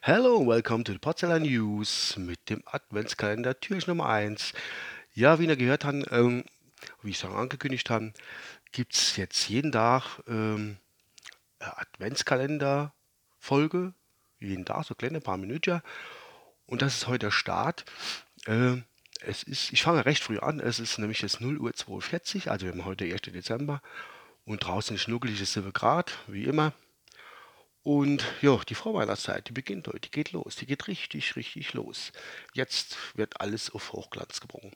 Hello 0.00 0.46
welcome 0.46 0.82
to 0.82 0.92
the 0.92 0.98
Potsdamer 0.98 1.38
News 1.38 2.16
mit 2.16 2.48
dem 2.48 2.62
Adventskalender 2.64 3.60
Türchen 3.60 3.90
Nummer 3.90 4.08
1. 4.08 4.54
Ja, 5.12 5.38
wie 5.38 5.44
ihr 5.44 5.56
gehört 5.56 5.84
habt, 5.84 6.10
ähm, 6.10 6.42
wie 7.02 7.10
ich 7.10 7.22
es 7.22 7.24
angekündigt 7.26 7.90
habe, 7.90 8.14
gibt 8.72 8.94
es 8.94 9.18
jetzt 9.18 9.46
jeden 9.50 9.72
Tag 9.72 10.22
ähm, 10.26 10.78
Adventskalender-Folge. 11.58 13.92
Jeden 14.40 14.64
Tag, 14.64 14.86
so 14.86 14.94
kleine 14.94 15.20
paar 15.20 15.36
Minuten. 15.36 15.82
Und 16.64 16.80
das 16.80 16.94
ist 16.94 17.08
heute 17.08 17.26
der 17.26 17.30
Start. 17.30 17.84
Äh, 18.46 18.76
es 19.20 19.42
ist, 19.42 19.70
ich 19.70 19.82
fange 19.82 20.06
recht 20.06 20.22
früh 20.22 20.38
an. 20.38 20.60
Es 20.60 20.80
ist 20.80 20.98
nämlich 20.98 21.20
jetzt 21.20 21.42
0 21.42 21.58
Uhr 21.58 21.74
42, 21.74 22.50
also 22.50 22.64
wir 22.64 22.72
haben 22.72 22.86
heute 22.86 23.04
1. 23.04 23.20
Dezember. 23.20 23.82
Und 24.46 24.64
draußen 24.64 24.96
schnuckelig 24.96 25.42
ist 25.42 25.52
7 25.52 25.74
Grad, 25.74 26.16
wie 26.26 26.44
immer. 26.44 26.72
Und 27.88 28.22
ja, 28.42 28.60
die 28.68 28.74
Vorweihnachtszeit, 28.74 29.48
die 29.48 29.54
beginnt 29.54 29.86
heute, 29.86 30.00
die 30.00 30.10
geht 30.10 30.32
los, 30.32 30.56
die 30.56 30.66
geht 30.66 30.88
richtig, 30.88 31.36
richtig 31.36 31.72
los. 31.72 32.12
Jetzt 32.52 32.98
wird 33.16 33.40
alles 33.40 33.70
auf 33.70 33.94
Hochglanz 33.94 34.42
gebrungen. 34.42 34.72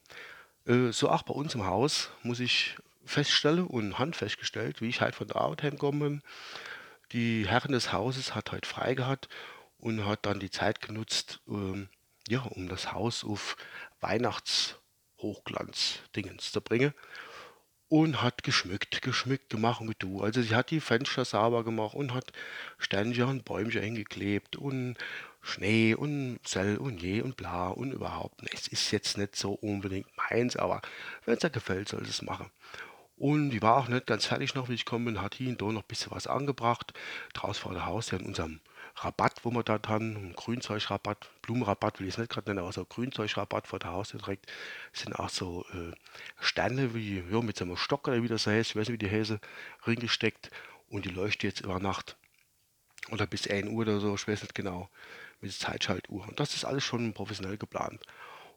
Äh, 0.65 0.93
so 0.93 1.11
auch 1.11 1.21
bei 1.21 1.35
uns 1.35 1.55
im 1.55 1.67
Haus 1.67 2.09
muss 2.23 2.41
ich 2.41 2.75
feststellen 3.05 3.67
und 3.67 3.99
handfestgestellt, 3.99 4.81
wie 4.81 4.89
ich 4.89 5.03
halt 5.03 5.15
von 5.15 5.27
der 5.27 5.37
Arbeit 5.37 5.63
heimgekommen 5.63 6.01
bin. 6.01 6.23
Die 7.13 7.47
Herren 7.47 7.73
des 7.73 7.93
Hauses 7.93 8.35
hat 8.35 8.51
heute 8.51 8.67
frei 8.67 8.95
gehabt 8.95 9.29
und 9.77 10.07
hat 10.07 10.25
dann 10.25 10.41
die 10.41 10.51
Zeit 10.51 10.81
genutzt, 10.81 11.43
ähm, 11.49 11.91
ja, 12.29 12.41
um 12.41 12.71
das 12.71 12.93
Haus 12.93 13.25
auf 13.25 13.59
Weihnachtshochglanz-Dingens 14.01 16.51
zu 16.51 16.63
bringen 16.63 16.95
und 17.93 18.23
hat 18.23 18.43
geschmückt, 18.43 19.03
geschmückt 19.03 19.51
gemacht 19.51 19.83
und 19.83 19.89
getu. 19.89 20.23
Also 20.23 20.41
sie 20.41 20.55
hat 20.55 20.71
die 20.71 20.81
Fenster 20.81 21.27
sauber 21.27 21.63
gemacht 21.63 21.95
und 21.95 22.15
hat 22.15 22.33
Sternchen 22.79 23.29
und 23.29 23.45
Bäumchen 23.45 23.83
hingeklebt 23.83 24.57
und 24.57 24.97
Schnee 25.43 25.95
und 25.95 26.39
Sell 26.43 26.79
und 26.79 27.03
je 27.03 27.21
und 27.21 27.37
bla 27.37 27.69
und 27.69 27.93
überhaupt. 27.93 28.41
Es 28.51 28.67
ist 28.67 28.93
jetzt 28.93 29.19
nicht 29.19 29.37
so 29.37 29.53
unbedingt 29.53 30.07
meins, 30.17 30.57
aber 30.57 30.81
wenn 31.27 31.35
es 31.35 31.41
dir 31.41 31.51
gefällt, 31.51 31.91
soll 31.91 32.01
es 32.05 32.23
machen. 32.23 32.47
Und 33.19 33.51
die 33.51 33.61
war 33.61 33.77
auch 33.77 33.89
nicht 33.89 34.07
ganz 34.07 34.25
fertig 34.25 34.55
noch, 34.55 34.71
wie 34.71 34.75
ich 34.75 34.87
komme, 34.87 35.21
hat 35.21 35.35
hier 35.35 35.51
und 35.51 35.61
da 35.61 35.67
noch 35.67 35.83
ein 35.83 35.87
bisschen 35.87 36.13
was 36.13 36.27
angebracht. 36.27 36.95
Draußen 37.35 37.63
vor 37.63 37.75
der 37.75 37.85
Haus, 37.85 38.11
ja 38.11 38.17
in 38.17 38.25
unserem 38.25 38.61
Rabatt, 38.97 39.45
wo 39.45 39.51
wir 39.51 39.63
da 39.63 39.81
haben, 39.87 40.35
Grünzeugrabatt, 40.35 41.31
Blumenrabatt 41.43 41.99
will 41.99 42.07
ich 42.07 42.15
es 42.15 42.19
nicht 42.19 42.31
gerade 42.31 42.51
nennen, 42.51 42.61
aber 42.61 42.73
so 42.73 42.85
Grünzeugrabatt 42.85 43.67
vor 43.67 43.79
der 43.79 43.93
Haustür 43.93 44.21
direkt, 44.21 44.51
sind 44.93 45.19
auch 45.19 45.29
so 45.29 45.65
äh, 45.73 45.93
Sterne 46.41 46.95
wie, 46.95 47.25
ja, 47.31 47.41
mit 47.41 47.57
so 47.57 47.65
einem 47.65 47.77
Stock 47.77 48.09
oder 48.09 48.23
wie 48.23 48.29
das 48.29 48.47
heißt, 48.47 48.71
ich 48.71 48.77
weiß 48.77 48.89
nicht, 48.89 49.01
wie 49.01 49.07
die 49.07 49.13
Häse, 49.13 49.41
reingesteckt 49.83 50.51
und 50.89 51.05
die 51.05 51.11
leuchtet 51.11 51.43
jetzt 51.43 51.61
über 51.61 51.81
Nacht 51.81 52.17
oder 53.11 53.27
bis 53.27 53.49
1 53.49 53.69
Uhr 53.69 53.83
oder 53.83 54.01
so, 54.01 54.15
ich 54.15 54.29
weiß 54.29 54.43
nicht 54.43 54.55
genau, 54.55 54.89
mit 55.41 55.51
der 55.51 55.59
Zeitschaltuhr. 55.59 56.27
Und 56.29 56.39
das 56.39 56.55
ist 56.55 56.65
alles 56.65 56.85
schon 56.85 57.13
professionell 57.13 57.57
geplant. 57.57 58.01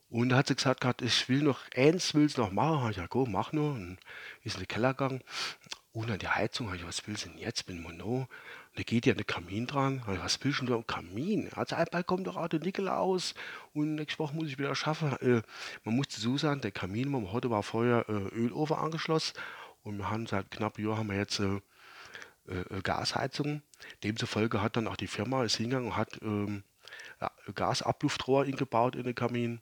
Und 0.10 0.30
da 0.30 0.38
hat 0.38 0.48
sie 0.48 0.56
gesagt, 0.56 1.02
ich 1.02 1.28
will 1.30 1.42
noch 1.42 1.62
eins, 1.76 2.14
will 2.14 2.26
es 2.26 2.38
noch 2.38 2.52
machen. 2.52 2.92
Ich 2.92 2.98
ja, 2.98 3.08
go, 3.08 3.26
mach 3.26 3.52
nur. 3.52 3.74
Und 3.74 3.98
ist 4.44 4.56
in 4.56 4.62
den 4.62 4.68
Keller 4.68 4.94
gegangen. 4.94 5.22
Und 5.96 6.12
an 6.12 6.20
die 6.20 6.28
Heizung, 6.28 6.74
ich, 6.76 6.86
was 6.86 7.08
will 7.08 7.16
sie 7.16 7.30
denn 7.30 7.38
jetzt? 7.38 7.68
Bin 7.68 7.82
Mono. 7.82 8.28
Da 8.76 8.84
geht 8.84 9.06
ja 9.06 9.14
der 9.14 9.24
Kamin 9.24 9.66
dran. 9.66 10.02
Was 10.06 10.44
willst 10.44 10.60
du 10.60 10.66
denn 10.66 10.76
am 10.76 10.86
Kamin? 10.86 11.50
Also 11.56 11.78
bald 11.90 12.06
kommt 12.06 12.28
doch 12.28 12.36
auch 12.36 12.50
der 12.50 12.60
Nikolaus 12.60 13.34
und 13.74 13.96
nächste 13.96 14.20
Woche 14.20 14.36
muss 14.36 14.50
ich 14.50 14.60
wieder 14.60 14.76
schaffen. 14.76 15.14
Äh, 15.22 15.42
man 15.86 15.96
muss 15.96 16.10
dazu 16.10 16.38
sagen, 16.38 16.60
der 16.60 16.72
Kamin, 16.72 17.10
man 17.10 17.32
heute 17.32 17.50
war 17.50 17.64
vorher 17.64 18.04
äh, 18.10 18.12
Ölofen 18.12 18.76
angeschlossen 18.76 19.38
und 19.84 19.98
wir 19.98 20.10
haben 20.10 20.28
seit 20.28 20.52
knapp 20.52 20.78
Jahr 20.80 20.98
haben 20.98 21.08
wir 21.08 21.16
jetzt 21.16 21.40
äh, 21.40 21.62
äh, 22.50 22.82
Gasheizung. 22.84 23.62
Demzufolge 24.04 24.62
hat 24.62 24.76
dann 24.76 24.90
auch 24.90 24.98
die 24.98 25.08
Firma 25.08 25.46
ist 25.46 25.56
hingegangen 25.56 25.92
und 25.92 25.96
hat 25.96 26.22
ähm, 26.22 26.64
Gasabluftrohr 27.56 28.44
eingebaut 28.44 28.98
in 28.98 29.06
den 29.06 29.16
Kamin, 29.16 29.62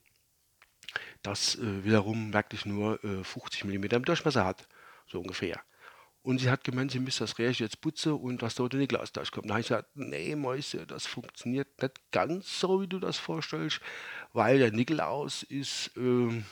das 1.22 1.59
wiederum 1.61 2.33
wirklich 2.33 2.66
nur 2.66 2.97
50 2.97 3.66
mm 3.66 4.01
Durchmesser 4.03 4.43
hat, 4.45 4.67
so 5.07 5.19
ungefähr. 5.19 5.61
Und 6.23 6.39
sie 6.39 6.50
hat 6.50 6.63
gemeint, 6.63 6.91
sie 6.91 7.00
müsste 7.00 7.25
das 7.25 7.38
Rädchen 7.38 7.66
jetzt 7.66 7.81
putzen 7.81 8.13
und 8.13 8.41
dass 8.41 8.56
dort 8.56 8.73
in 8.73 8.79
die 8.79 8.88
Glastasche 8.88 9.31
kommt. 9.31 9.50
Da 9.50 9.56
habe 9.56 9.61
ich 9.61 9.67
gesagt, 9.67 9.89
nee, 9.95 10.35
Mäuse, 10.38 10.88
das 10.88 11.06
funktioniert 11.06 11.81
nicht 11.81 12.00
ganz 12.11 12.61
so, 12.61 12.81
wie 12.81 12.88
du 12.88 12.97
das 13.00 13.17
vorstellst, 13.17 13.81
weil 14.31 14.57
der 14.57 14.72
Nikolaus 14.72 15.44
ist, 15.44 15.91
ähm, 15.97 16.45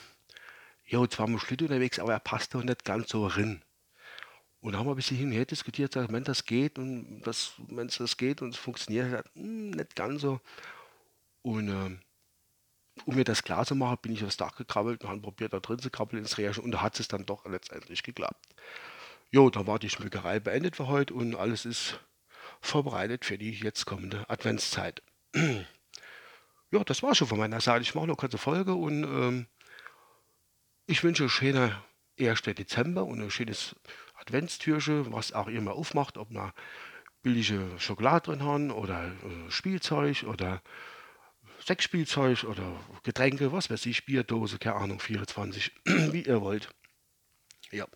ja, 0.86 1.08
zwar 1.10 1.28
mit 1.28 1.40
Schlitten 1.40 1.68
unterwegs, 1.68 2.00
aber 2.00 2.12
er 2.12 2.20
passt 2.20 2.54
doch 2.54 2.64
nicht 2.64 2.84
ganz 2.84 3.10
so 3.12 3.26
rein. 3.26 3.62
Und 4.60 4.76
haben 4.78 4.88
wir 4.88 4.92
ein 4.92 4.98
bisschen 4.98 5.18
hin 5.18 5.28
und 5.28 5.34
her 5.34 5.46
diskutiert, 5.46 5.94
gesagt, 5.94 6.12
wenn 6.12 6.26
das 6.26 6.46
geht 6.46 6.78
und 6.78 7.22
das, 7.22 7.54
wenn 7.70 7.88
es 7.88 7.98
das 7.98 8.18
geht 8.18 8.42
und 8.42 8.50
es 8.50 8.58
funktioniert, 8.58 9.10
hat, 9.10 9.32
hm, 9.36 9.72
nicht 9.72 9.96
ganz 9.96 10.22
so. 10.22 10.42
Und 11.44 11.70
ähm, 11.70 12.02
um 13.06 13.16
mir 13.16 13.24
das 13.24 13.42
klar 13.42 13.66
zu 13.66 13.76
machen, 13.76 14.00
bin 14.02 14.12
ich 14.12 14.24
aufs 14.26 14.36
Dach 14.36 14.56
gekrabbelt 14.58 15.02
und 15.04 15.10
habe 15.10 15.22
probiert, 15.22 15.54
da 15.54 15.62
drin 15.62 15.80
zu 15.80 15.90
krabbeln 15.90 16.22
ins 16.22 16.38
Rädchen 16.38 16.66
und 16.66 16.72
da 16.72 16.82
hat 16.82 17.00
es 17.00 17.08
dann 17.08 17.26
doch 17.26 17.46
letztendlich 17.46 18.04
geklappt. 18.04 18.54
Jo, 19.34 19.50
da 19.50 19.66
war 19.66 19.80
die 19.80 19.90
Schmückerei 19.90 20.42
beendet 20.42 20.76
für 20.76 20.88
heute 20.88 21.14
und 21.14 21.36
alles 21.36 21.66
ist 21.66 22.02
vorbereitet 22.60 23.24
für 23.24 23.38
die 23.38 23.52
jetzt 23.52 23.86
kommende 23.86 24.30
Adventszeit. 24.30 25.02
ja, 26.72 26.84
das 26.84 27.02
war 27.02 27.16
schon 27.16 27.28
von 27.28 27.40
meiner 27.40 27.62
Seite. 27.62 27.82
Ich 27.82 27.96
mache 27.96 28.08
noch 28.08 28.16
eine 28.16 28.18
kurze 28.18 28.38
Folge 28.38 28.74
und 28.74 29.06
ähm, 29.06 29.48
ich 30.86 31.02
wünsche 31.02 31.24
euch 31.24 31.32
schönen 31.32 31.74
1. 32.20 32.42
Dezember 32.42 33.06
und 33.06 33.22
ein 33.22 33.32
schönes 33.32 33.74
Adventstürchen, 34.16 35.14
was 35.14 35.32
auch 35.32 35.48
mal 35.48 35.72
aufmacht, 35.72 36.18
ob 36.18 36.30
wir 36.32 36.54
billige 37.24 37.70
Schokolade 37.78 38.32
drin 38.32 38.44
haben 38.44 38.70
oder 38.70 39.06
äh, 39.06 39.50
Spielzeug 39.50 40.24
oder 40.24 40.62
Sexspielzeug 41.66 42.44
oder 42.44 42.78
Getränke, 43.04 43.54
was 43.54 43.70
weiß 43.70 43.86
ich, 43.86 44.06
Bierdose, 44.06 44.58
keine 44.58 44.76
Ahnung, 44.76 45.00
24, 45.00 45.72
wie 45.86 46.24
ihr 46.24 46.42
wollt. 46.42 46.70
Ja. 47.72 47.88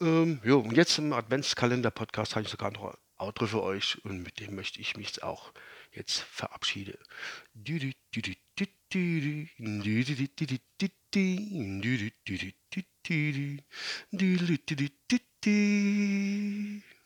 Ähm, 0.00 0.40
jo, 0.44 0.60
und 0.60 0.76
jetzt 0.76 0.98
im 0.98 1.12
Adventskalender-Podcast 1.12 2.34
habe 2.34 2.44
ich 2.44 2.50
sogar 2.50 2.70
noch 2.70 2.84
ein 2.86 2.96
Outro 3.18 3.46
für 3.46 3.62
euch 3.62 4.02
und 4.04 4.22
mit 4.22 4.40
dem 4.40 4.54
möchte 4.54 4.80
ich 4.80 4.96
mich 4.96 5.22
auch 5.22 5.52
jetzt 5.92 6.20
verabschieden. 6.20 6.96